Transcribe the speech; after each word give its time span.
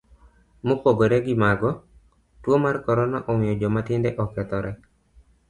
Mopogore 0.67 1.17
gimago, 1.27 1.71
tuo 2.41 2.57
mar 2.65 2.75
korona 2.85 3.17
omiyo 3.31 3.53
joma 3.61 3.81
tindo 3.87 4.09
okethore. 4.23 4.71